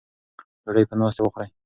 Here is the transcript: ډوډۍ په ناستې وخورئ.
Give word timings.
ډوډۍ 0.63 0.83
په 0.89 0.95
ناستې 0.99 1.21
وخورئ. 1.23 1.47